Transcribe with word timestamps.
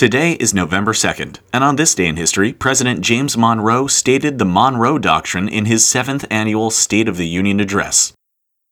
Today 0.00 0.32
is 0.40 0.54
November 0.54 0.94
2nd, 0.94 1.40
and 1.52 1.62
on 1.62 1.76
this 1.76 1.94
day 1.94 2.06
in 2.06 2.16
history, 2.16 2.54
President 2.54 3.02
James 3.02 3.36
Monroe 3.36 3.86
stated 3.86 4.38
the 4.38 4.46
Monroe 4.46 4.98
Doctrine 4.98 5.46
in 5.46 5.66
his 5.66 5.84
seventh 5.84 6.24
annual 6.30 6.70
State 6.70 7.06
of 7.06 7.18
the 7.18 7.28
Union 7.28 7.60
address. 7.60 8.14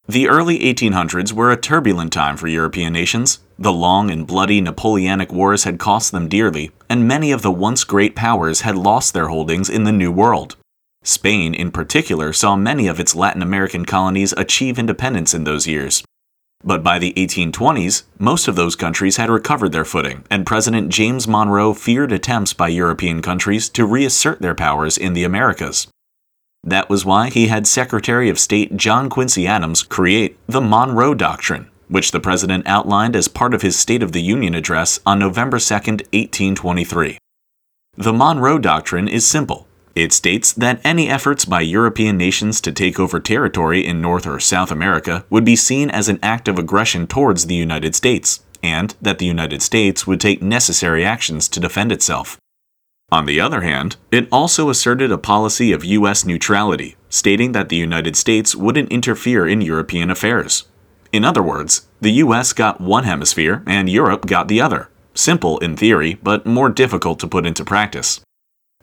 The 0.07 0.27
early 0.27 0.59
1800s 0.61 1.35
were 1.35 1.53
a 1.53 1.61
turbulent 1.61 2.15
time 2.15 2.39
for 2.39 2.49
European 2.49 2.95
nations. 2.95 3.41
The 3.59 3.75
long 3.75 4.11
and 4.11 4.27
bloody 4.27 4.63
Napoleonic 4.63 5.31
Wars 5.31 5.65
had 5.65 5.79
cost 5.79 6.13
them 6.13 6.31
dearly, 6.31 6.71
and 6.89 7.07
many 7.07 7.31
of 7.31 7.43
the 7.43 7.53
once 7.53 7.85
great 7.85 8.17
powers 8.17 8.63
had 8.63 8.79
lost 8.79 9.13
their 9.13 9.29
holdings 9.29 9.69
in 9.69 9.85
the 9.85 9.93
New 9.93 10.11
World. 10.11 10.57
Spain, 11.03 11.53
in 11.53 11.71
particular, 11.71 12.33
saw 12.33 12.57
many 12.57 12.89
of 12.89 12.99
its 12.99 13.15
Latin 13.15 13.43
American 13.43 13.85
colonies 13.85 14.33
achieve 14.39 14.79
independence 14.79 15.35
in 15.35 15.45
those 15.45 15.67
years, 15.67 16.03
but 16.65 16.83
by 16.83 16.99
the 16.99 17.13
1820s, 17.15 18.03
most 18.19 18.49
of 18.49 18.57
those 18.57 18.75
countries 18.75 19.17
had 19.17 19.31
recovered 19.31 19.73
their 19.73 19.85
footing, 19.85 20.25
and 20.31 20.47
President 20.47 20.89
James 20.91 21.29
Monroe 21.29 21.73
feared 21.73 22.11
attempts 22.11 22.53
by 22.53 22.69
European 22.69 23.23
countries 23.23 23.69
to 23.71 23.87
reassert 23.87 24.41
their 24.41 24.55
powers 24.55 24.99
in 24.99 25.13
the 25.13 25.25
Americas. 25.25 25.87
That 26.65 26.91
was 26.91 27.05
why 27.05 27.31
he 27.31 27.47
had 27.47 27.67
Secretary 27.67 28.29
of 28.29 28.39
State 28.39 28.77
John 28.77 29.09
Quincy 29.09 29.47
Adams 29.47 29.85
create 29.85 30.37
the 30.49 30.61
Monroe 30.61 31.15
Doctrine, 31.15 31.71
which 31.87 32.11
the 32.11 32.21
president 32.21 32.67
outlined 32.67 33.15
as 33.15 33.29
part 33.29 33.55
of 33.55 33.63
his 33.63 33.79
State 33.79 34.03
of 34.03 34.11
the 34.11 34.23
Union 34.23 34.55
address 34.55 34.99
on 35.07 35.21
November 35.21 35.61
2, 35.61 35.75
1823. 35.75 37.19
The 37.97 38.13
Monroe 38.13 38.59
Doctrine 38.59 39.07
is 39.07 39.25
simple 39.25 39.68
it 40.03 40.13
states 40.13 40.53
that 40.53 40.81
any 40.85 41.09
efforts 41.09 41.45
by 41.45 41.61
European 41.61 42.17
nations 42.17 42.61
to 42.61 42.73
take 42.73 43.01
over 43.01 43.19
territory 43.19 43.85
in 43.85 44.01
North 44.01 44.27
or 44.27 44.39
South 44.39 44.71
America 44.71 45.25
would 45.29 45.45
be 45.45 45.57
seen 45.57 45.91
as 45.91 46.09
an 46.09 46.19
act 46.23 46.49
of 46.49 46.59
aggression 46.59 47.07
towards 47.07 47.47
the 47.47 47.55
United 47.55 47.95
States, 47.95 48.45
and 48.63 48.95
that 49.03 49.19
the 49.19 49.27
United 49.27 49.63
States 49.63 50.07
would 50.07 50.21
take 50.21 50.41
necessary 50.41 51.05
actions 51.05 51.49
to 51.49 51.61
defend 51.61 51.91
itself. 51.91 52.39
On 53.11 53.27
the 53.27 53.41
other 53.41 53.63
hand, 53.63 53.97
it 54.13 54.29
also 54.31 54.69
asserted 54.69 55.11
a 55.11 55.19
policy 55.19 55.73
of 55.73 55.85
U.S. 55.85 56.25
neutrality, 56.25 56.97
stating 57.09 57.53
that 57.53 57.69
the 57.69 57.77
United 57.77 58.17
States 58.17 58.55
wouldn't 58.55 58.93
interfere 58.93 59.49
in 59.49 59.63
European 59.63 60.11
affairs. 60.11 60.69
In 61.11 61.25
other 61.25 61.43
words, 61.43 61.89
the 62.01 62.13
US 62.25 62.53
got 62.53 62.81
one 62.81 63.05
hemisphere 63.05 63.63
and 63.67 63.89
Europe 63.89 64.27
got 64.27 64.49
the 64.49 64.61
other. 64.61 64.91
Simple 65.15 65.59
in 65.59 65.77
theory, 65.77 66.19
but 66.23 66.47
more 66.47 66.69
difficult 66.69 67.19
to 67.21 67.27
put 67.27 67.47
into 67.47 67.65
practice. 67.65 68.21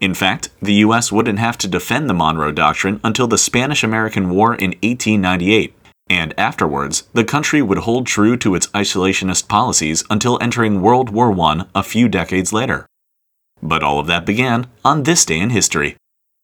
In 0.01 0.13
fact, 0.13 0.49
the 0.61 0.73
US 0.85 1.11
wouldn't 1.11 1.39
have 1.39 1.57
to 1.59 1.67
defend 1.67 2.09
the 2.09 2.13
Monroe 2.13 2.51
Doctrine 2.51 2.99
until 3.03 3.27
the 3.27 3.38
Spanish 3.38 3.83
American 3.83 4.29
War 4.29 4.53
in 4.53 4.71
1898, 4.83 5.73
and 6.09 6.33
afterwards, 6.38 7.03
the 7.13 7.23
country 7.23 7.61
would 7.61 7.79
hold 7.79 8.05
true 8.05 8.35
to 8.38 8.55
its 8.55 8.67
isolationist 8.67 9.47
policies 9.47 10.03
until 10.09 10.38
entering 10.41 10.81
World 10.81 11.09
War 11.09 11.31
I 11.39 11.66
a 11.73 11.83
few 11.83 12.09
decades 12.09 12.51
later. 12.51 12.85
But 13.61 13.83
all 13.83 13.99
of 13.99 14.07
that 14.07 14.25
began 14.25 14.67
on 14.83 15.03
this 15.03 15.25
day 15.25 15.39
in 15.39 15.49
history. 15.49 15.95